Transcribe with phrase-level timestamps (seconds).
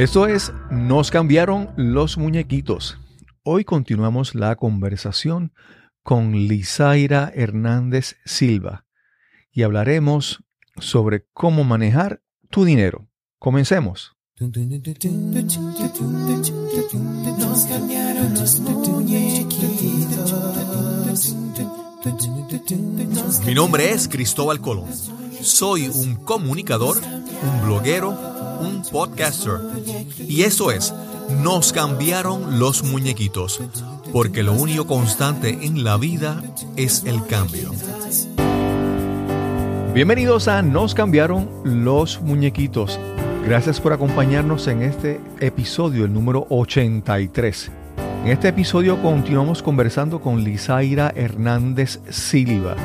[0.00, 2.98] Esto es Nos cambiaron los muñequitos.
[3.42, 5.52] Hoy continuamos la conversación
[6.02, 8.86] con Lizaira Hernández Silva
[9.52, 10.42] y hablaremos
[10.78, 13.10] sobre cómo manejar tu dinero.
[13.38, 14.16] Comencemos.
[14.38, 14.52] Nos
[17.66, 20.34] cambiaron los muñequitos.
[23.44, 24.88] Mi nombre es Cristóbal Colón.
[25.42, 26.96] Soy un comunicador,
[27.42, 29.58] un bloguero, un podcaster.
[30.18, 30.94] Y eso es,
[31.42, 33.60] nos cambiaron los muñequitos,
[34.12, 36.42] porque lo único constante en la vida
[36.76, 37.72] es el cambio.
[39.94, 43.00] Bienvenidos a Nos cambiaron los muñequitos.
[43.44, 47.72] Gracias por acompañarnos en este episodio, el número 83.
[48.24, 52.76] En este episodio continuamos conversando con Lizaira Hernández Silva.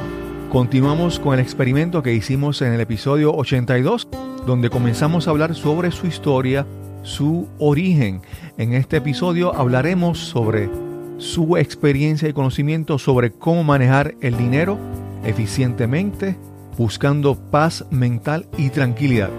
[0.49, 4.07] Continuamos con el experimento que hicimos en el episodio 82,
[4.45, 6.65] donde comenzamos a hablar sobre su historia,
[7.03, 8.21] su origen.
[8.57, 10.69] En este episodio hablaremos sobre
[11.17, 14.77] su experiencia y conocimiento sobre cómo manejar el dinero
[15.23, 16.37] eficientemente,
[16.77, 19.29] buscando paz mental y tranquilidad.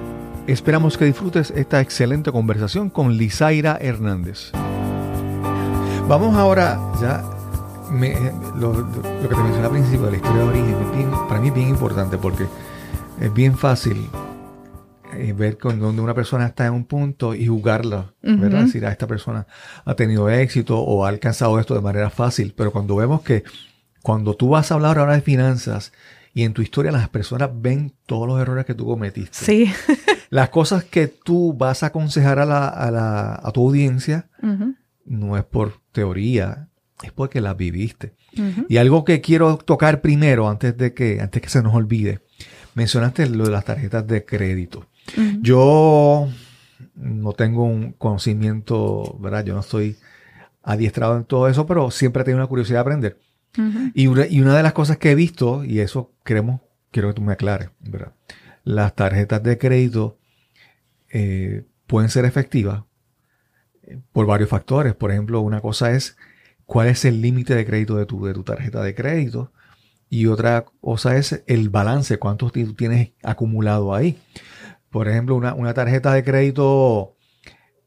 [0.46, 4.52] Esperamos que disfrutes esta excelente conversación con Lizaira Hernández.
[6.08, 7.24] Vamos ahora, ya
[8.56, 8.72] lo,
[9.20, 12.16] que te mencioné al principio de la historia de origen, para mí es bien importante
[12.16, 12.46] porque
[13.20, 14.08] es bien fácil
[15.16, 18.64] eh, ver con donde una persona está en un punto y jugarla, ¿verdad?
[18.64, 19.46] Decir, a ah, esta persona
[19.84, 23.44] ha tenido éxito o ha alcanzado esto de manera fácil, pero cuando vemos que
[24.02, 25.92] cuando tú vas a hablar ahora de finanzas
[26.32, 29.36] y en tu historia las personas ven todos los errores que tú cometiste.
[29.36, 29.72] Sí.
[30.30, 34.28] las cosas que tú vas a aconsejar a, la, a, la, a tu audiencia
[35.04, 36.68] no es por teoría,
[37.02, 38.14] es porque la viviste.
[38.68, 42.20] Y algo que quiero tocar primero, antes de que, antes que se nos olvide,
[42.74, 44.86] mencionaste lo de las tarjetas de crédito.
[45.40, 46.28] Yo
[46.94, 49.44] no tengo un conocimiento, ¿verdad?
[49.44, 49.96] Yo no estoy
[50.62, 53.18] adiestrado en todo eso, pero siempre he tenido una curiosidad de aprender.
[53.94, 57.32] y, una, de las cosas que he visto, y eso queremos, quiero que tú me
[57.32, 58.12] aclares, ¿verdad?
[58.64, 60.18] Las tarjetas de crédito
[61.10, 62.82] eh, pueden ser efectivas
[64.12, 64.94] por varios factores.
[64.94, 66.16] Por ejemplo, una cosa es
[66.64, 69.52] cuál es el límite de crédito de tu, de tu tarjeta de crédito.
[70.08, 74.18] Y otra cosa es el balance, cuánto tú tienes acumulado ahí.
[74.96, 77.16] Por ejemplo, una, tarjeta de crédito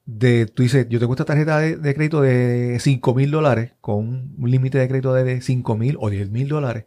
[0.05, 4.51] de, tú dices, yo tengo esta tarjeta de, crédito de 5 mil dólares con un
[4.51, 6.85] límite de crédito de 5 mil o 10 mil dólares,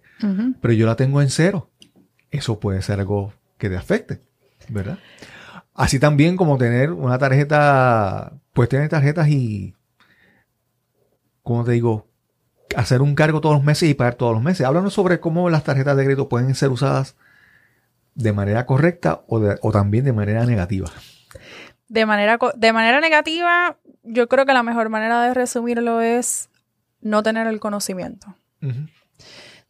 [0.61, 1.71] pero yo la tengo en cero.
[2.31, 4.21] Eso puede ser algo que te afecte,
[4.69, 5.01] ¿verdad?
[5.75, 9.75] Así también como tener una tarjeta, pues tener tarjetas y,
[11.43, 12.07] como te digo,
[12.77, 14.65] hacer un cargo todos los meses y pagar todos los meses.
[14.65, 17.17] Háblanos sobre cómo las tarjetas de crédito pueden ser usadas
[18.15, 20.91] de manera correcta o, también de manera negativa.
[21.89, 26.51] De manera, de manera negativa, yo creo que la mejor manera de resumirlo es
[27.01, 28.37] no tener el conocimiento.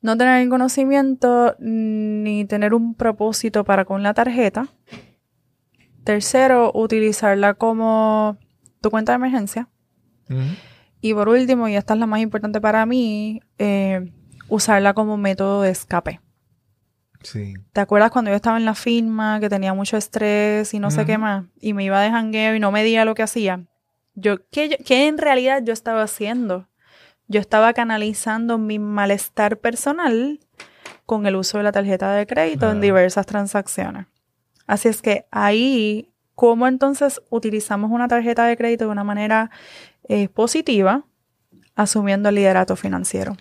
[0.00, 4.68] No tener el conocimiento ni tener un propósito para con la tarjeta
[6.04, 8.36] Tercero, utilizarla como
[8.80, 9.68] tu cuenta de emergencia.
[11.00, 14.12] Y por último, y esta es la más importante para mí, eh,
[14.48, 16.20] usarla como método de escape.
[17.22, 17.54] Sí.
[17.72, 21.04] ¿Te acuerdas cuando yo estaba en la firma, que tenía mucho estrés y no sé
[21.04, 23.64] qué más, y me iba de jangueo y no me diga lo que hacía?
[24.14, 26.68] Yo, ¿qué, ¿qué, en realidad yo estaba haciendo?
[27.28, 30.40] Yo estaba canalizando mi malestar personal
[31.06, 34.06] con el uso de la tarjeta de crédito en diversas transacciones.
[34.66, 39.50] Así es que ahí, ¿cómo entonces utilizamos una tarjeta de crédito de una manera
[40.08, 41.04] eh, positiva?
[41.74, 43.36] Asumiendo el liderato financiero.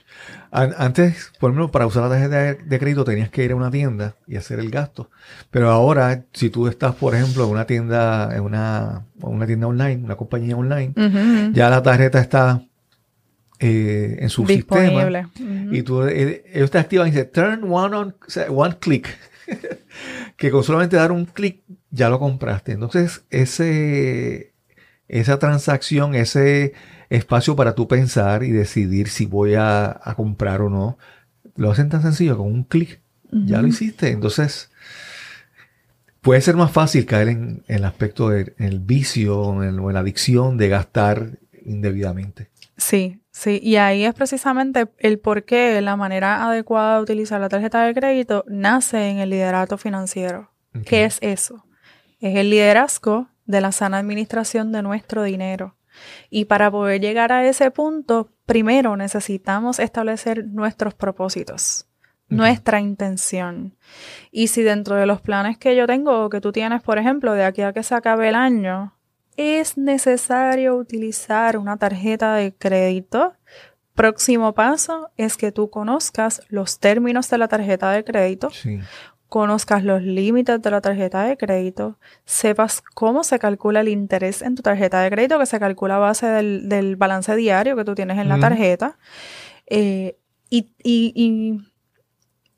[0.51, 4.15] Antes, por ejemplo, para usar la tarjeta de crédito tenías que ir a una tienda
[4.27, 5.09] y hacer el gasto.
[5.49, 10.03] Pero ahora, si tú estás, por ejemplo, en una tienda, en una, una tienda online,
[10.03, 10.93] una compañía online,
[11.53, 12.63] ya la tarjeta está
[13.59, 15.29] eh, en su sistema.
[15.71, 18.15] Y tú, eh, ellos te activan y dice turn one on,
[18.49, 19.07] one click.
[20.37, 21.61] que con solamente dar un clic
[21.91, 22.71] ya lo compraste.
[22.71, 24.50] Entonces, ese,
[25.11, 26.73] esa transacción, ese
[27.09, 30.97] espacio para tú pensar y decidir si voy a, comprar o no,
[31.55, 34.09] lo hacen tan sencillo, con un clic, ya lo hiciste.
[34.09, 34.71] Entonces,
[36.21, 40.69] puede ser más fácil caer en, el aspecto del vicio o en la adicción de
[40.69, 42.49] gastar indebidamente.
[42.77, 47.47] Sí, Sí, y ahí es precisamente el por qué la manera adecuada de utilizar la
[47.47, 50.51] tarjeta de crédito nace en el liderato financiero.
[50.85, 51.65] ¿Qué es eso?
[52.19, 55.75] Es el liderazgo de la sana administración de nuestro dinero.
[56.29, 61.87] Y para poder llegar a ese punto, primero necesitamos establecer nuestros propósitos,
[62.29, 63.75] nuestra intención.
[64.31, 67.33] Y si dentro de los planes que yo tengo o que tú tienes, por ejemplo,
[67.33, 68.93] de aquí a que se acabe el año,
[69.35, 73.33] es necesario utilizar una tarjeta de crédito.
[73.93, 78.79] Próximo paso es que tú conozcas los términos de la tarjeta de crédito, Sí.
[79.31, 84.55] Conozcas los límites de la tarjeta de crédito, sepas cómo se calcula el interés en
[84.55, 87.95] tu tarjeta de crédito, que se calcula a base del, del balance diario que tú
[87.95, 88.97] tienes en la tarjeta,
[89.67, 90.17] eh,
[90.49, 91.59] y, y- y-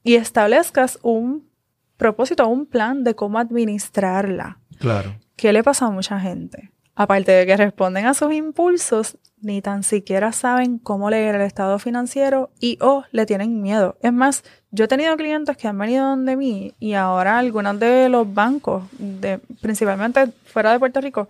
[0.03, 1.47] y establezcas un
[1.95, 4.57] propósito, un plan de cómo administrarla.
[4.79, 5.15] Claro.
[5.35, 6.71] ¿Qué le pasa a mucha gente?
[6.95, 11.77] Aparte de que responden a sus impulsos, ni tan siquiera saben cómo leer el estado
[11.77, 13.95] financiero y o le tienen miedo.
[14.01, 14.43] Es más,
[14.73, 18.83] yo he tenido clientes que han venido donde mí y ahora algunos de los bancos,
[18.97, 21.29] de, principalmente fuera de Puerto Rico,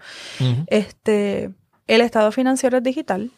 [0.67, 1.51] este,
[1.87, 3.29] el estado financiero es digital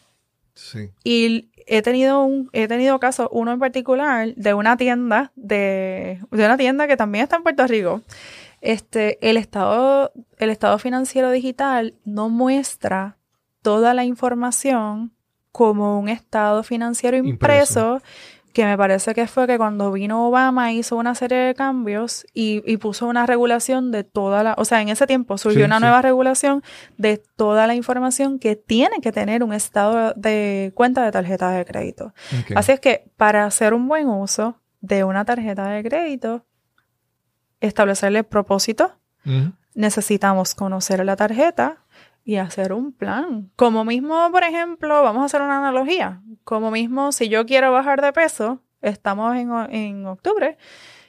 [0.54, 0.90] Sí.
[1.04, 6.46] y he tenido un, he tenido casos, uno en particular, de una tienda, de, de
[6.46, 8.02] una tienda que también está en Puerto Rico.
[8.62, 13.18] Este, el estado, el estado financiero digital no muestra
[13.64, 15.12] toda la información
[15.52, 18.02] como un estado financiero impreso,
[18.56, 22.64] que me parece que fue que cuando vino Obama hizo una serie de cambios y,
[22.66, 25.76] y puso una regulación de toda la, o sea, en ese tiempo surgió Sí, una
[25.78, 25.82] sí.
[25.82, 26.64] nueva regulación
[26.98, 31.66] de toda la información que tiene que tener un estado de cuenta de tarjeta de
[31.66, 32.14] crédito.
[32.56, 36.46] Así es que para hacer un buen uso de una tarjeta de crédito,
[37.60, 38.94] establecerle propósito,
[39.74, 41.84] necesitamos conocer la tarjeta
[42.26, 43.52] y hacer un plan.
[43.56, 46.22] Como mismo, por ejemplo, vamos a hacer una analogía.
[46.44, 50.58] Como mismo, si yo quiero bajar de peso, estamos en, en octubre,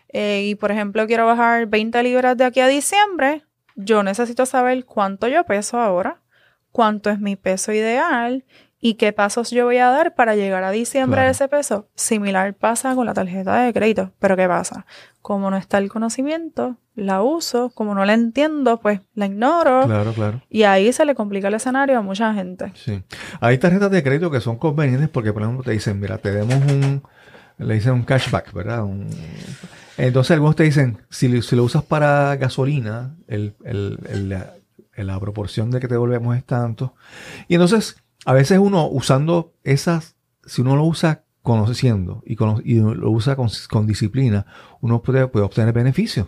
[0.09, 4.85] eh, y por ejemplo quiero bajar 20 libras de aquí a diciembre, yo necesito saber
[4.85, 6.23] cuánto yo peso ahora,
[6.71, 8.45] cuánto es mi peso ideal
[8.89, 11.27] y qué pasos yo voy a dar para llegar a diciembre Claro.
[11.27, 11.89] de ese peso.
[11.97, 14.13] Similar pasa con la tarjeta de crédito.
[14.21, 14.87] Pero ¿qué pasa?
[15.23, 19.83] Como no está el conocimiento, la uso, como no la entiendo, pues la ignoro.
[19.87, 20.41] Claro, claro.
[20.49, 22.73] Y ahí se le complica el escenario a mucha gente.
[22.77, 23.03] Sí.
[23.41, 26.55] Hay tarjetas de crédito que son convenientes porque, por ejemplo, te dicen, mira, te demos
[26.71, 27.03] un,
[27.59, 28.85] le dicen un cashback, ¿verdad?
[28.85, 29.09] Un-
[29.99, 34.53] entonces algunos te dicen, si, lo- si lo usas para gasolina, el, el- el- la,
[34.97, 36.95] la proporción de que te devolvemos es tanto.
[37.49, 42.75] Y entonces, a veces uno usando esas, si uno lo usa conociendo y, cono- y
[42.81, 44.45] lo usa con, con disciplina,
[44.81, 46.27] uno puede, puede obtener beneficios.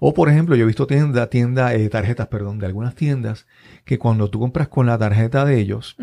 [0.00, 3.46] O por ejemplo, yo he visto tienda, tienda, eh, tarjetas, perdón, de algunas tiendas
[3.84, 5.96] que cuando tú compras con la tarjeta de ellos,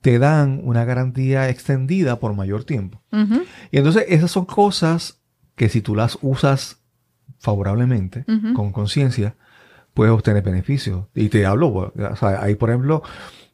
[0.00, 3.00] te dan una garantía extendida por mayor tiempo.
[3.70, 5.20] Y entonces esas son cosas
[5.54, 6.80] que si tú las usas
[7.38, 8.24] favorablemente,
[8.54, 9.36] con conciencia,
[9.94, 11.04] puedes obtener beneficios.
[11.14, 13.02] Y te hablo, o sea, por ejemplo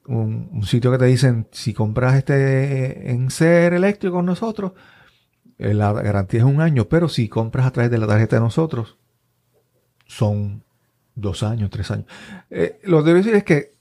[0.08, 4.72] un, un sitio que te dicen, si compras este en ser eléctrico con nosotros,
[5.58, 8.43] eh, la garantía es un año, pero si compras a través de la tarjeta de
[8.43, 8.96] nosotros,
[10.06, 10.62] son
[11.14, 12.06] dos años, tres años.
[12.49, 13.75] Eh, lo que debo decir es que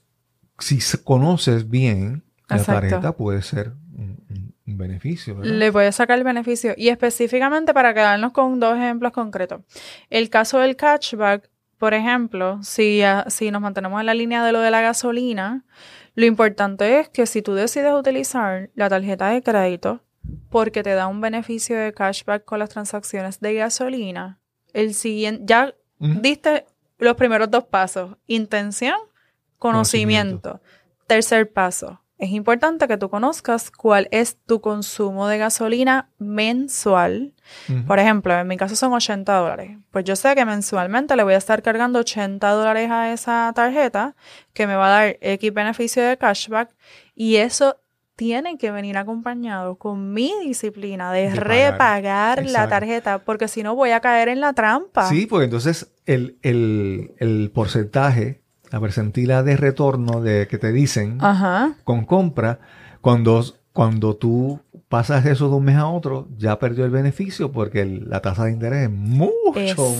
[0.58, 4.18] si conoces bien la tarjeta, puede ser un,
[4.66, 5.36] beneficio.
[5.36, 5.50] ¿verdad?
[5.52, 6.74] Le puedes sacar el beneficio.
[6.76, 9.62] Y específicamente para quedarnos con dos ejemplos concretos.
[10.10, 11.48] El caso del cashback,
[11.78, 15.64] por ejemplo, si, si nos mantenemos en la línea de lo de la gasolina,
[16.18, 20.00] lo importante es que si tú decides utilizar la tarjeta de crédito
[20.50, 24.40] porque te da un beneficio de cashback con las transacciones de gasolina,
[24.72, 26.66] el siguiente, ya diste
[26.98, 28.96] los primeros dos pasos, intención,
[29.58, 30.60] conocimiento.
[31.06, 37.32] Tercer paso, es importante que tú conozcas cuál es tu consumo de gasolina mensual.
[37.86, 39.78] Por ejemplo, en mi caso son 80 dólares.
[39.90, 44.16] Pues yo sé que mensualmente le voy a estar cargando 80 dólares a esa tarjeta
[44.52, 46.74] que me va a dar X beneficio de cashback
[47.14, 47.76] y eso
[48.16, 51.46] tiene que venir acompañado con mi disciplina de, De pagar.
[52.40, 55.08] repagar la tarjeta porque si no voy a caer en la trampa.
[55.08, 61.18] Sí, pues entonces el, el, el porcentaje, la percentila de retorno de que te dicen
[61.20, 61.74] Ajá.
[61.84, 62.58] con compra,
[63.00, 67.82] cuando, cuando tú pasas eso de un mes a otro, ya perdió el beneficio porque
[67.82, 69.34] el- la tasa de interés es mucho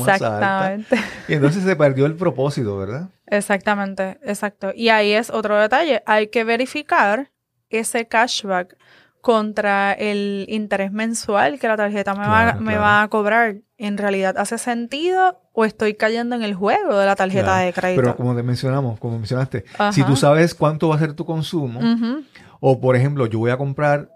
[0.00, 0.72] más alta.
[0.74, 0.96] Exactamente.
[1.28, 3.08] Y entonces se perdió el propósito, ¿verdad?
[3.26, 4.72] Exactamente, exacto.
[4.74, 6.02] Y ahí es otro detalle.
[6.06, 7.30] Hay que verificar
[7.70, 8.76] ese cashback
[9.20, 13.56] contra el interés mensual que la tarjeta me, va, Claro, me va a cobrar.
[13.76, 17.66] ¿En realidad hace sentido o estoy cayendo en el juego de la tarjeta Claro.
[17.66, 18.02] de crédito?
[18.02, 19.92] Pero como te mencionamos, como mencionaste, Ajá.
[19.92, 21.80] si tú sabes cuánto va a ser tu consumo,
[22.60, 24.10] o por ejemplo, yo voy a comprar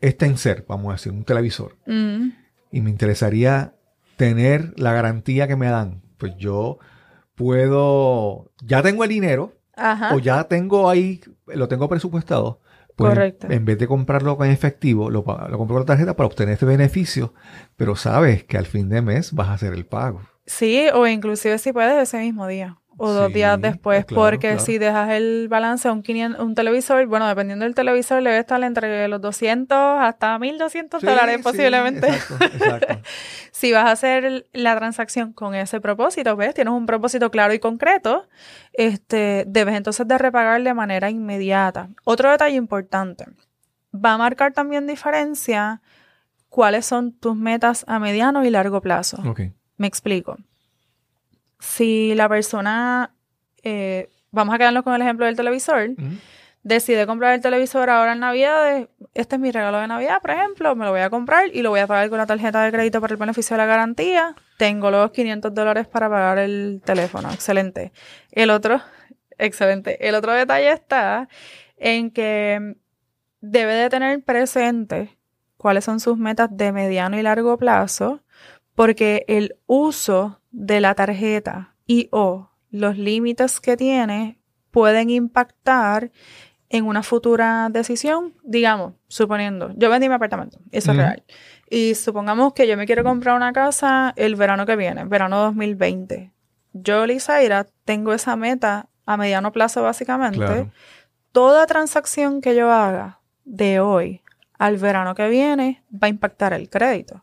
[0.00, 3.74] este enser, vamos a decir, un televisor, y me interesaría
[4.16, 6.78] tener la garantía que me dan, pues yo
[7.36, 10.14] puedo, ya tengo el dinero, Ajá.
[10.14, 12.60] o ya tengo ahí, lo tengo presupuestado,
[12.96, 13.48] pues Correcto.
[13.50, 16.66] en vez de comprarlo con efectivo, lo, lo compro con la tarjeta para obtener este
[16.66, 17.34] beneficio,
[17.76, 20.22] pero sabes que al fin de mes vas a hacer el pago.
[20.46, 22.78] Sí, o inclusive si puedes ese mismo día.
[22.98, 24.60] O dos Sí, días después, claro, porque claro.
[24.64, 28.40] si dejas el balance a un, 500 un televisor, bueno, dependiendo del televisor, le debe
[28.40, 32.08] estar entre los 200 hasta 1200 Sí, dólares sí, posiblemente.
[32.08, 32.98] exacto, exacto.
[33.52, 36.54] si vas a hacer la transacción con ese propósito, ¿ves?
[36.54, 38.28] Tienes un propósito claro y concreto,
[38.72, 41.88] este, debes entonces de repagar de manera inmediata.
[42.04, 43.26] Otro detalle importante,
[43.94, 45.80] va a marcar también diferencia
[46.48, 49.22] cuáles son tus metas a mediano y largo plazo.
[49.76, 50.36] Me explico.
[51.58, 53.14] Si la persona,
[53.62, 55.90] eh, vamos a quedarnos con el ejemplo del televisor,
[56.62, 60.74] decide comprar el televisor ahora en Navidad, este es mi regalo de Navidad, por ejemplo,
[60.74, 63.00] me lo voy a comprar y lo voy a pagar con la tarjeta de crédito
[63.00, 64.34] para el beneficio de la garantía.
[64.58, 67.30] Tengo los 500 dólares para pagar el teléfono.
[67.32, 67.92] Excelente.
[68.32, 68.80] El otro,
[69.38, 70.08] excelente.
[70.08, 71.28] El otro detalle está
[71.76, 72.76] en que
[73.40, 75.16] debe de tener presente
[75.56, 78.22] cuáles son sus metas de mediano y largo plazo,
[78.74, 84.38] porque el uso de la tarjeta y o los límites que tiene
[84.70, 86.10] pueden impactar
[86.70, 91.22] en una futura decisión, digamos, suponiendo, yo vendí mi apartamento, eso es real,
[91.70, 96.32] y supongamos que yo me quiero comprar una casa el verano que viene, verano 2020.
[96.72, 100.38] Yo, Lizaira, tengo esa meta a mediano plazo básicamente.
[100.38, 100.70] Claro.
[101.32, 104.22] Toda transacción que yo haga de hoy
[104.58, 107.20] al verano que viene va a impactar el crédito.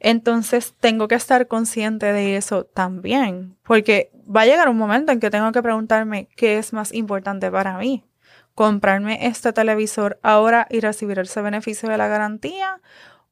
[0.00, 5.20] Entonces tengo que estar consciente de eso también, porque va a llegar un momento en
[5.20, 8.04] que tengo que preguntarme qué es más importante para mí.
[8.54, 12.80] Comprarme este televisor ahora y recibir ese beneficio de la garantía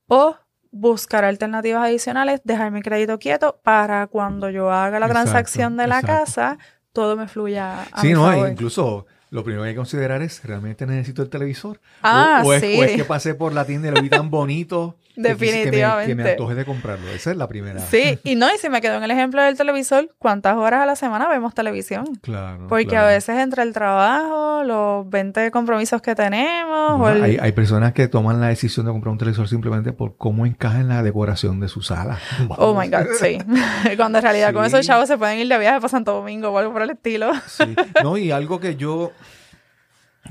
[0.07, 0.37] o
[0.73, 5.87] buscar alternativas adicionales, dejar mi crédito quieto para cuando yo haga la Exacto, transacción de
[5.89, 6.25] la exacto.
[6.25, 6.59] casa,
[6.93, 8.49] todo me fluya a Sí, mi no, favor.
[8.49, 11.81] incluso lo primero que hay que considerar es, ¿realmente necesito el televisor?
[12.03, 12.77] Ah, o, es, sí.
[12.79, 15.37] o es que pasé por la tienda y lo vi tan bonito quise- que me-
[15.37, 16.31] que, me, Definitivamente.
[16.33, 17.09] antoje de comprarlo.
[17.11, 17.81] Esa es la primera.
[17.81, 20.87] Sí, y no, y si me quedo en el ejemplo del televisor, ¿cuántas horas a
[20.87, 22.07] la semana vemos televisión?
[22.23, 22.67] Claro.
[22.69, 23.07] Porque claro.
[23.07, 27.53] a veces entre el trabajo, los 20 compromisos que tenemos, o Bueno, el- hay, hay
[27.53, 31.03] personas que toman la decisión de comprar un televisor simplemente por cómo encaja en la
[31.03, 32.19] decoración de su sala.
[32.57, 33.39] Oh my God, sí.
[33.97, 36.59] Cuando en realidad con esos chavos se pueden ir de viaje para Santo Domingo o
[36.59, 37.31] algo por el estilo.
[37.47, 37.75] Sí.
[38.03, 39.13] No, y algo que yo,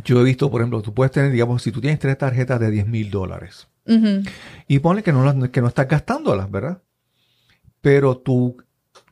[0.03, 2.71] yo he visto, por ejemplo, tú puedes tener, digamos, si tú tienes tres tarjetas de
[2.71, 3.67] 10 mil dólares
[4.67, 6.81] y ponle que no, que no estás gastándolas, ¿verdad?
[7.81, 8.57] Pero tu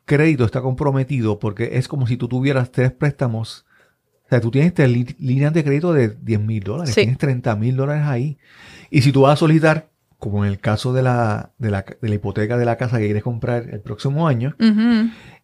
[0.05, 3.65] crédito está comprometido porque es como si tú tuvieras tres préstamos.
[4.25, 7.01] O sea, tú tienes tres líneas de crédito de 10 mil dólares, Sí.
[7.01, 8.37] tienes 30 mil dólares ahí.
[8.91, 12.09] Y si tú vas a solicitar, como en el caso de la, de la, de
[12.09, 14.55] la hipoteca de la casa que quieres comprar el próximo año,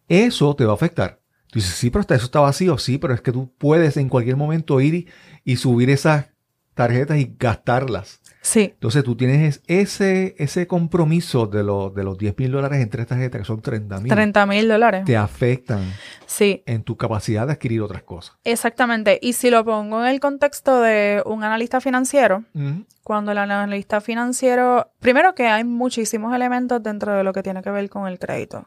[0.08, 1.18] eso te va a afectar.
[1.54, 4.08] Tú dices, sí, pero está- eso está vacío, sí, pero es que tú puedes en
[4.08, 5.08] cualquier momento ir y,
[5.44, 6.26] y subir esas
[6.74, 8.20] tarjetas y gastarlas.
[8.40, 12.90] Sí, Entonces tú tienes ese, ese compromiso de, los de los 10 mil dólares en
[12.90, 15.04] tres tarjetas, que son 30 mil, 30 mil dólares.
[15.04, 15.84] te afectan
[16.26, 18.36] Sí, en tu capacidad de adquirir otras cosas.
[18.42, 19.20] exactamente.
[19.22, 22.42] Y si lo pongo en el contexto de un analista financiero,
[23.04, 27.70] cuando el analista financiero, primero que hay muchísimos elementos dentro de lo que tiene que
[27.70, 28.66] ver con el crédito.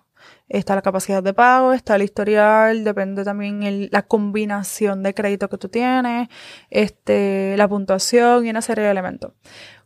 [0.50, 5.57] Está la capacidad de pago, está el historial, depende también la combinación de crédito que
[5.57, 6.29] tú tienes,
[6.69, 9.34] este, la puntuación y una serie de elementos.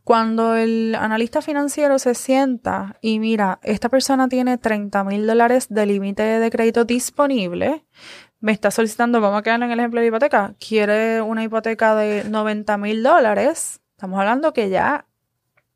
[0.03, 5.86] Cuando el analista financiero se sienta y mira, esta persona tiene 30 mil dólares de
[5.86, 7.86] límite de crédito disponible,
[8.39, 12.24] me está solicitando, vamos a quedar en el ejemplo de hipoteca, quiere una hipoteca de
[12.24, 15.05] 90 mil dólares, estamos hablando que ya,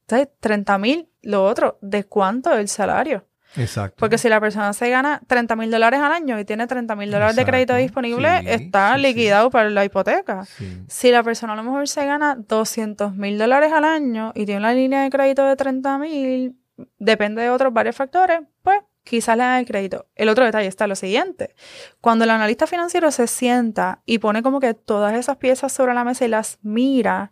[0.07, 0.29] ¿sabes?
[0.39, 3.27] 30 mil, lo otro, ¿de cuánto el salario?
[3.57, 3.95] Exacto.
[3.99, 7.11] Porque si la persona se gana 30 mil dólares al año y tiene 30 mil
[7.11, 10.45] dólares de crédito disponible, Sí, está sí, liquidado para la hipoteca.
[10.87, 14.59] Si la persona a lo mejor se gana 200 mil dólares al año y tiene
[14.59, 16.55] una línea de crédito de 30 mil,
[16.99, 20.07] depende de otros varios factores, pues quizás le dan el crédito.
[20.15, 21.55] El otro detalle está lo siguiente.
[22.01, 26.03] Cuando el analista financiero se sienta y pone como que todas esas piezas sobre la
[26.03, 27.31] mesa y las mira,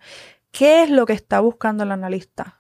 [0.52, 2.60] ¿qué es lo que está buscando el analista?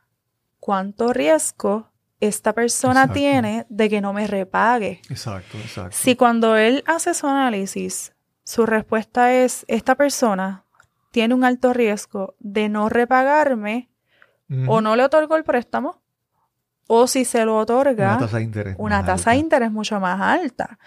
[0.59, 1.92] ¿Cuánto riesgo
[2.27, 3.13] esta persona Exacto.
[3.13, 5.01] tiene de que no me repague?
[5.09, 5.95] Exacto, exacto.
[5.97, 8.13] Si cuando él hace su análisis,
[8.43, 10.65] su respuesta es, esta persona
[11.11, 13.89] tiene un alto riesgo de no repagarme
[14.67, 16.01] o no le otorgo el préstamo,
[16.87, 18.75] o si se lo otorga, Una tasa de interés.
[18.77, 19.43] una más tasa de alta.
[19.45, 20.77] interés mucho más alta.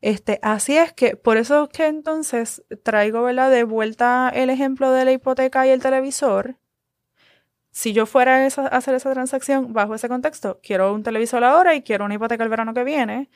[0.00, 3.50] Este, así es que, por eso es que entonces traigo ¿verdad?
[3.50, 6.56] de vuelta el ejemplo de la hipoteca y el televisor.
[7.76, 11.82] Si yo fuera a hacer esa transacción bajo ese contexto, quiero un televisor ahora y
[11.82, 13.28] quiero una hipoteca el verano que viene,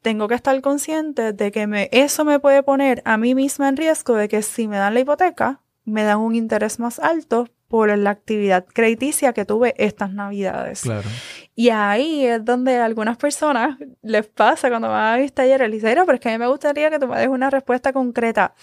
[0.00, 3.76] tengo que estar consciente de que me, eso me puede poner a mí misma en
[3.76, 7.88] riesgo de que si me dan la hipoteca, me dan un interés más alto por
[7.98, 10.82] la actividad crediticia que tuve estas navidades.
[10.82, 11.08] Claro.
[11.56, 15.82] Y ahí es donde a algunas personas les pasa cuando van a mis talleres, les
[15.82, 17.92] dicen, "No, pero es que a mí me gustaría que tú me des una respuesta
[17.92, 18.54] concreta.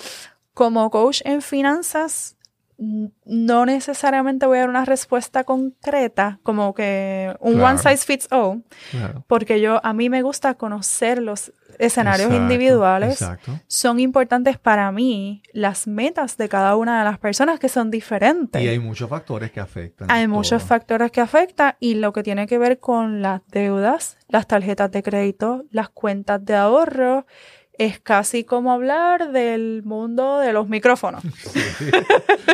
[0.53, 2.36] Como coach en finanzas,
[2.79, 7.67] no necesariamente voy a dar una respuesta concreta, como que un Claro.
[7.69, 9.23] one size fits all, Claro.
[9.27, 13.21] porque yo a mí me gusta conocer los escenarios Exacto, individuales.
[13.21, 13.59] Exacto.
[13.67, 18.61] Son importantes para mí las metas de cada una de las personas que son diferentes.
[18.61, 20.09] Y hay muchos factores que afectan.
[20.09, 24.47] Hay muchos factores que afectan y lo que tiene que ver con las deudas, las
[24.47, 27.25] tarjetas de crédito, las cuentas de ahorro,
[27.77, 31.61] es casi como hablar del mundo de los micrófonos, Sí.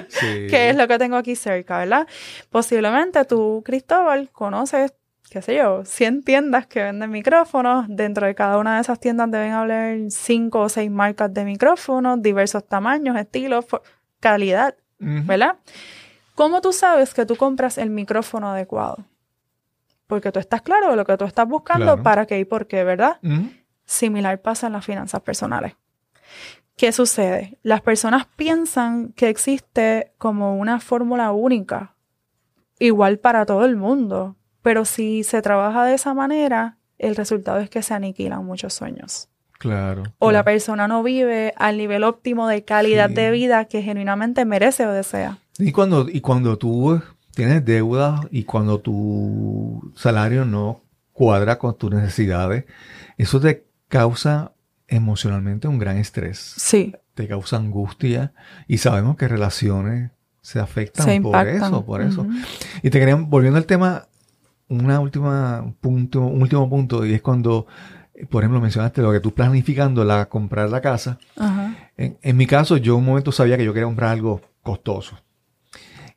[0.09, 0.47] Sí.
[0.49, 2.07] que es lo que tengo aquí cerca, ¿verdad?
[2.49, 4.93] Posiblemente tú, Cristóbal, conoces,
[5.29, 7.85] qué sé yo, 100 tiendas que venden micrófonos.
[7.89, 12.21] Dentro de cada una de esas tiendas deben haber 5 o 6 marcas de micrófonos,
[12.21, 13.65] diversos tamaños, estilos,
[14.19, 14.75] calidad.
[14.99, 15.23] Ujú.
[15.25, 15.55] ¿verdad?
[16.35, 19.05] ¿Cómo tú sabes que tú compras el micrófono adecuado?
[20.07, 22.03] Porque tú estás claro de lo que tú estás buscando, Claro.
[22.03, 23.17] para qué y por qué, ¿verdad?
[23.23, 23.49] Ujú.
[23.85, 25.73] Similar pasa en las finanzas personales.
[26.75, 27.57] ¿Qué sucede?
[27.61, 31.95] Las personas piensan que existe como una fórmula única,
[32.79, 37.69] igual para todo el mundo, pero si se trabaja de esa manera, el resultado es
[37.69, 39.29] que se aniquilan muchos sueños.
[39.59, 40.03] Claro.
[40.19, 43.15] O la persona no vive al nivel óptimo de calidad Sí.
[43.15, 45.37] de vida que genuinamente merece o desea.
[45.59, 47.01] Y cuando, y cuando tú
[47.35, 50.81] tienes deudas y cuando tu salario no
[51.13, 52.65] cuadra con tus necesidades,
[53.17, 54.53] eso te causa
[54.87, 56.37] emocionalmente un gran estrés.
[56.57, 58.33] Sí, Te causa angustia
[58.67, 60.09] y sabemos que relaciones
[60.41, 62.27] se afectan se por eso, por eso.
[62.81, 64.07] Y te quería, volviendo al tema,
[64.67, 67.67] una última punto, un último punto, y es cuando,
[68.31, 71.19] por ejemplo, mencionaste lo que tú planificando la comprar la casa.
[71.95, 75.17] En, en mi caso, yo un momento sabía que yo quería comprar algo costoso.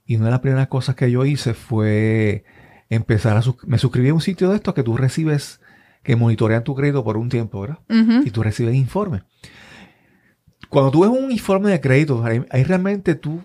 [0.06, 2.44] Y una de las primeras cosas que yo hice fue
[2.88, 3.42] empezar a...
[3.42, 5.60] sus- Me suscribí a un sitio de estos que tú recibes,
[6.06, 7.80] que monitorean tu crédito por un tiempo, ¿verdad?
[8.24, 9.22] Y tú recibes informes.
[10.68, 13.42] Cuando tú ves un informe de crédito, ahí, ahí realmente tú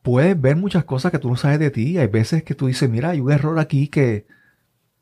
[0.00, 1.98] puedes ver muchas cosas que tú no sabes de ti.
[1.98, 4.26] Hay veces que tú dices, mira, hay un error aquí que,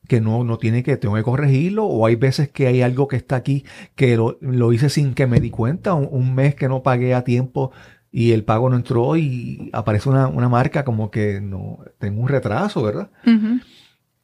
[0.08, 1.84] que no, no tiene que, tengo que corregirlo.
[1.84, 5.28] O hay veces que hay algo que está aquí que lo, lo hice sin que
[5.28, 5.94] me di cuenta.
[5.94, 7.70] Un, un mes que no pagué a tiempo
[8.10, 12.28] y el pago no entró y aparece una, una marca como que no, tengo un
[12.28, 13.12] retraso, ¿verdad?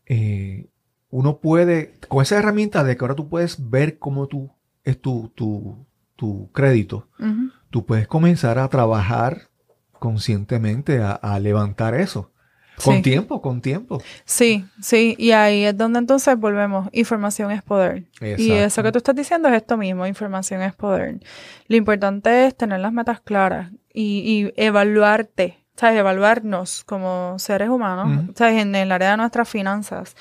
[0.06, 0.66] Eh,
[1.16, 4.50] uno puede, con esa herramienta de que ahora tú puedes ver cómo tú
[4.83, 7.07] es tu, tu, tu crédito,
[7.70, 9.42] tú puedes comenzar a trabajar
[9.98, 12.31] conscientemente a, a levantar eso.
[12.85, 13.03] Con Sí.
[13.03, 14.03] tiempo, con tiempo.
[14.24, 16.88] Sí, sí, y ahí es donde entonces volvemos.
[16.92, 18.07] Información es poder.
[18.20, 21.20] Y eso que tú estás diciendo es esto mismo, información es poder.
[21.68, 25.98] Lo importante es tener las metas claras y, y evaluarte, ¿sabes?
[25.98, 28.30] Evaluarnos como seres humanos.
[28.34, 28.62] ¿sabes?
[28.62, 30.16] En el área de nuestras finanzas.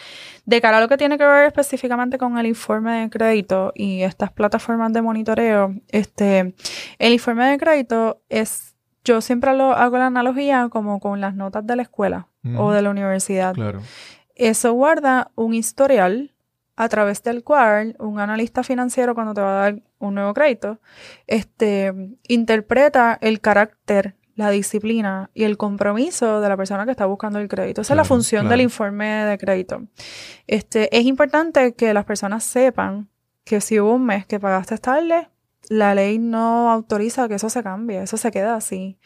[0.46, 4.02] De cara a lo que tiene que ver específicamente con el informe de crédito y
[4.02, 6.56] estas plataformas de monitoreo, este,
[7.00, 11.66] el informe de crédito es, yo siempre lo hago la analogía como con las notas
[11.66, 13.54] de la escuela o de la universidad.
[13.54, 13.82] Claro.
[14.36, 16.34] Eso guarda un historial
[16.76, 20.80] a través del cual un analista financiero cuando te va a dar un nuevo crédito,
[21.28, 21.94] este,
[22.28, 27.48] interpreta el carácter, la disciplina y el compromiso de la persona que está buscando el
[27.48, 27.82] crédito.
[27.82, 28.52] Esa es la función claro.
[28.52, 29.84] del informe de crédito.
[30.48, 33.10] Este, es importante que las personas sepan
[33.44, 35.30] que si hubo un mes que pagaste tarde,
[35.70, 38.98] la ley no autoriza que eso se cambie, eso se queda así.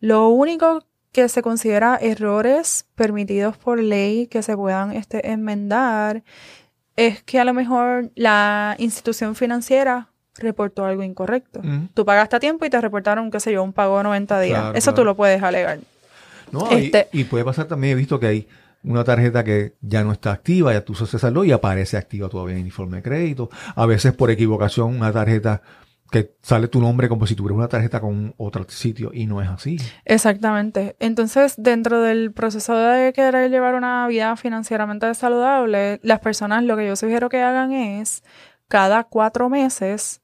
[0.00, 6.24] Lo único que se considera errores permitidos por ley que se puedan este, enmendar
[6.96, 11.60] es que a lo mejor la institución financiera reportó algo incorrecto.
[11.60, 11.88] Ujú.
[11.94, 14.60] Tú pagaste a tiempo y te reportaron, qué sé yo, un pago de 90 días.
[14.60, 15.10] Claro, Eso tú claro.
[15.10, 15.78] lo puedes alegar.
[16.50, 18.48] No, Este- y, y puede pasar también, he visto que hay
[18.84, 22.54] una tarjeta que ya no está activa, ya tú se saldó y aparece activa todavía
[22.54, 23.48] en el informe de crédito.
[23.76, 25.62] A veces por equivocación una tarjeta
[26.10, 29.48] que sale tu nombre como si tuvieras una tarjeta con otro sitio y no es
[29.48, 29.78] así.
[30.04, 30.94] Exactamente.
[31.00, 36.86] Entonces, dentro del proceso de querer llevar una vida financieramente saludable, las personas lo que
[36.86, 38.22] yo sugiero que hagan es
[38.72, 40.22] cada cuatro meses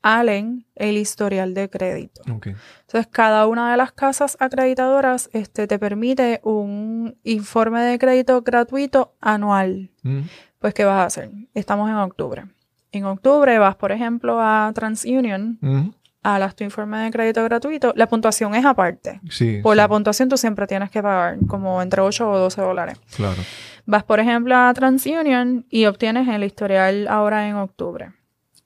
[0.00, 2.22] halen el historial de crédito.
[2.24, 9.12] Entonces, cada una de las casas acreditadoras este, te permite un informe de crédito gratuito
[9.20, 9.90] anual.
[10.02, 10.20] Mm,
[10.60, 11.30] Pues, ¿qué vas a hacer?
[11.52, 12.46] Estamos en octubre.
[12.90, 15.90] En octubre vas, por ejemplo, a TransUnion, mm,
[16.22, 17.92] halas tu informe de crédito gratuito.
[17.96, 19.20] La puntuación es aparte.
[19.30, 19.60] Sí.
[19.62, 23.00] Por sí, la puntuación tú siempre tienes que pagar como entre 8 o 12 dólares.
[23.16, 23.42] Claro.
[23.86, 28.12] Vas, por ejemplo, a TransUnion y obtienes el historial ahora en octubre.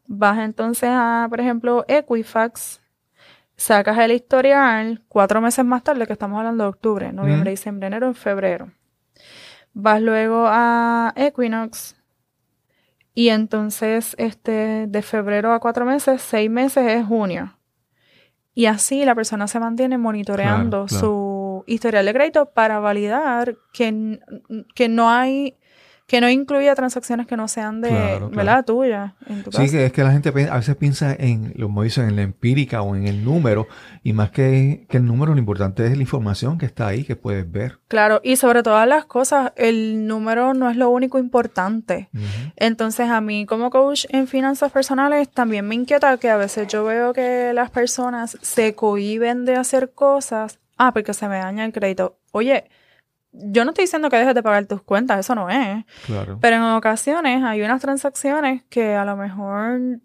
[0.06, 2.80] Vas entonces a, por ejemplo, Equifax
[3.56, 8.08] sacas el historial cuatro meses más tarde, que estamos hablando de octubre, noviembre, diciembre, enero,
[8.08, 8.70] en febrero.
[9.72, 11.96] Vas luego a Equinox
[13.14, 17.56] y entonces este, de febrero a cuatro meses, seis meses es junio.
[18.54, 24.20] Y así la persona se mantiene monitoreando su historial de crédito para validar que,
[24.74, 25.56] que no hay
[26.06, 28.64] que no incluya transacciones que no sean de, ¿verdad?
[28.64, 29.14] Tuya.
[29.26, 32.16] En tu sí, que es que la gente a veces piensa en, lo dicen, en
[32.16, 33.66] la empírica o en el número,
[34.02, 37.16] y más que, que, el número, lo importante es la información que está ahí, que
[37.16, 37.78] puedes ver.
[37.88, 42.10] Claro, y sobre todas las cosas, el número no es lo único importante.
[42.56, 46.84] Entonces, a mí como coach en finanzas personales, también me inquieta que a veces yo
[46.84, 51.72] veo que las personas se cohiben de hacer cosas, ah, porque se me daña el
[51.72, 52.18] crédito.
[52.32, 52.64] Oye,
[53.34, 55.84] yo no estoy diciendo que dejes de pagar tus cuentas, eso no es.
[56.06, 56.38] Claro.
[56.40, 60.00] Pero en ocasiones hay unas transacciones que a lo mejor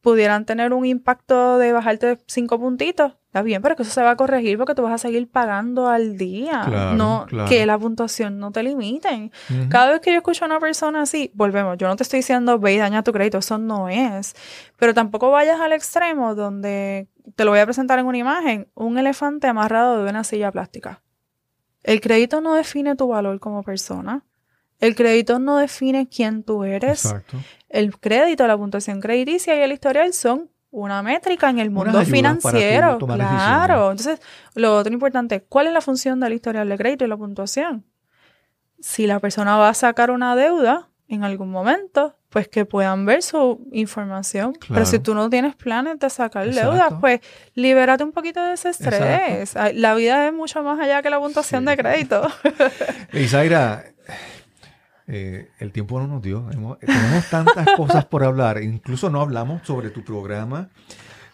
[0.00, 3.12] pudieran tener un impacto de bajarte cinco puntitos.
[3.26, 5.88] Está bien, pero que eso se va a corregir porque tú vas a seguir pagando
[5.88, 6.94] al día.
[6.96, 9.30] no que la puntuación no te limiten.
[9.68, 11.78] Cada vez que yo escucho a una persona así, volvemos.
[11.78, 14.34] Yo no te estoy diciendo ve y daña tu crédito, eso no es.
[14.78, 18.98] Pero tampoco vayas al extremo donde te lo voy a presentar en una imagen, un
[18.98, 21.02] elefante amarrado de una silla plástica.
[21.82, 24.24] El crédito no define tu valor como persona.
[24.78, 27.04] El crédito no define quién tú eres.
[27.04, 27.38] Exacto.
[27.68, 32.98] El crédito, la puntuación crediticia y el historial son una métrica en el mundo financiero.
[32.98, 33.90] claro.
[33.90, 34.20] Entonces,
[34.54, 37.84] lo otro importante, ¿cuál es la función del historial de crédito y la puntuación?
[38.80, 43.22] Si la persona va a sacar una deuda en algún momento, pues que puedan ver
[43.22, 44.52] su información.
[44.68, 47.20] Pero si tú no tienes planes de sacar deudas, pues
[47.54, 49.54] libérate un poquito de ese estrés.
[49.74, 52.28] La vida es mucho más allá que la puntuación de crédito.
[53.12, 53.86] Isaira,
[55.08, 56.48] eh, el tiempo no nos dio.
[56.80, 58.62] tenemos tantas cosas por hablar.
[58.62, 60.68] Incluso no hablamos sobre tu programa.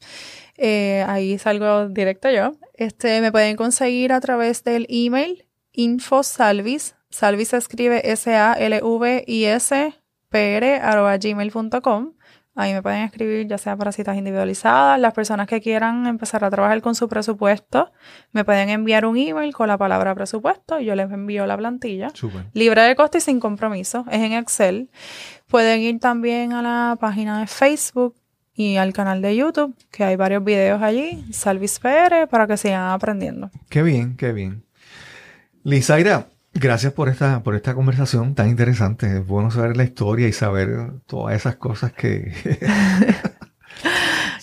[1.07, 2.53] ahí salgo directo yo.
[2.73, 6.95] Este, me pueden conseguir a través del email infosalvis.
[7.09, 12.13] Salvis se escribe S-A-L-V-I-S P-R arroba gmail.com.
[12.53, 14.99] Ahí me pueden escribir ya sea para citas individualizadas.
[14.99, 17.91] Las personas que quieran empezar a trabajar con su presupuesto
[18.33, 22.09] me pueden enviar un email con la palabra presupuesto y yo les envío la plantilla.
[22.53, 24.05] Libre de costo y sin compromiso.
[24.11, 24.89] Es en Excel.
[25.47, 28.15] Pueden ir también a la página de Facebook
[28.53, 32.91] y al canal de YouTube, que hay varios videos allí, Salvis PR, para que sigan
[32.91, 33.49] aprendiendo.
[33.69, 34.63] Qué bien, qué bien.
[35.63, 39.17] Lizaira, Gracias por esta, por esta conversación tan interesante.
[39.17, 42.33] Es bueno saber la historia y saber todas esas cosas que...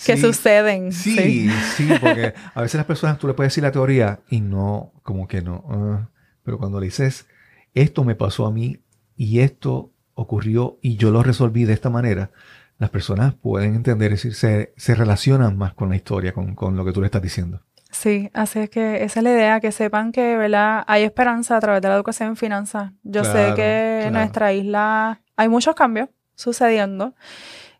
[0.05, 0.91] que suceden.
[0.91, 4.91] Sí, sí, porque a veces las personas tú le puedes decir la teoría y no,
[5.03, 5.63] como que no.
[5.69, 6.09] Ah,
[6.43, 7.27] pero cuando le dices,
[7.75, 8.79] esto me pasó a mí
[9.15, 12.31] y esto ocurrió y yo lo resolví de esta manera,
[12.79, 16.75] las personas pueden entender, es decir, se, se relacionan más con la historia, con, con
[16.75, 17.61] lo que tú le estás diciendo.
[17.99, 20.85] Sí, así es que esa es la idea, que sepan que ¿verdad?
[20.87, 22.93] hay esperanza a través de la educación en finanzas.
[23.03, 27.13] Yo sé que en nuestra isla hay muchos cambios sucediendo.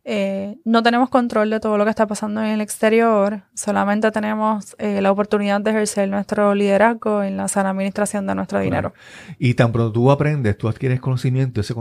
[0.03, 4.75] Eh, no tenemos control de todo lo que está pasando en el exterior, solamente tenemos
[4.77, 8.93] eh, la oportunidad de ejercer nuestro liderazgo en la sana administración de nuestro dinero.
[9.37, 11.73] Y tan pronto tú aprendes, tú adquieres conocimiento, ese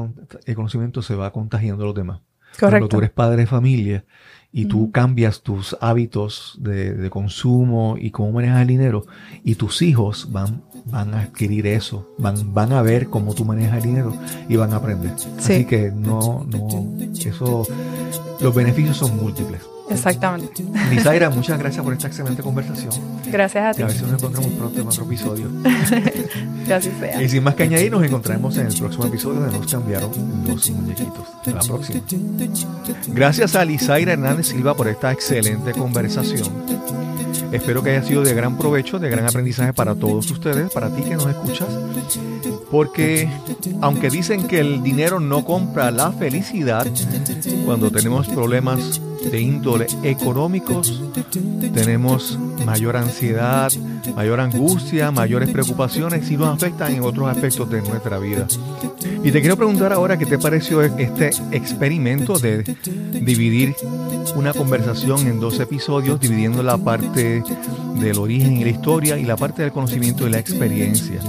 [0.55, 2.21] conocimiento se va contagiando a los demás.
[2.53, 2.69] Correcto.
[2.71, 4.05] Cuando tú eres padre de familia
[4.53, 9.05] y tú cambias tus hábitos de, consumo y cómo manejas el dinero
[9.45, 13.79] y tus hijos van, van a adquirir eso, van, van a ver cómo tú manejas
[13.79, 14.17] el dinero
[14.49, 15.13] y van a aprender.
[15.39, 17.67] Así que no, no, eso,
[18.41, 19.61] los beneficios son múltiples.
[19.91, 20.65] Exactamente.
[20.91, 22.93] Misaira, muchas gracias por esta excelente conversación.
[23.27, 23.81] Gracias a ti.
[23.81, 25.49] Y a ver si nos encontramos pronto en otro episodio.
[26.67, 27.23] gracias sea.
[27.23, 30.11] Y sin más que añadir, nos encontraremos en el próximo episodio de Nos cambiaron
[30.47, 31.27] los muñequitos.
[31.39, 32.01] Hasta la próxima.
[33.09, 36.49] Gracias a Lizaira Hernández Silva por esta excelente conversación.
[37.53, 41.03] Espero que haya sido de gran provecho, de gran aprendizaje para todos ustedes, para ti
[41.03, 41.69] que nos escuchas.
[42.71, 43.29] Porque
[43.81, 46.87] aunque dicen que el dinero no compra la felicidad,
[47.65, 51.03] cuando tenemos problemas de índole económicos,
[51.73, 53.73] tenemos mayor ansiedad,
[54.15, 58.47] mayor angustia, mayores preocupaciones y nos afectan en otros aspectos de nuestra vida.
[59.25, 62.63] Y te quiero preguntar ahora qué te pareció este experimento de
[63.21, 63.75] dividir
[64.35, 67.43] una conversación en dos episodios, dividiendo la parte
[68.01, 71.21] del origen y la historia y la parte del conocimiento y la experiencia.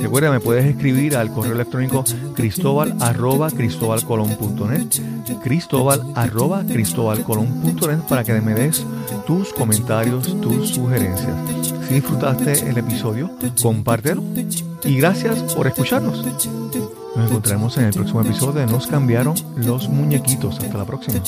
[0.00, 4.00] Recuerda, me puedes escribir al correo electrónico cristóbal arroba cristóbal
[6.14, 6.64] arroba
[8.08, 8.84] para que me des
[9.26, 11.34] tus comentarios, tus sugerencias.
[11.88, 13.30] Si disfrutaste el episodio,
[13.62, 14.22] compártelo
[14.84, 16.24] y gracias por escucharnos.
[17.16, 20.58] Nos encontraremos en el próximo episodio de Nos cambiaron los muñequitos.
[20.58, 21.20] Hasta la próxima.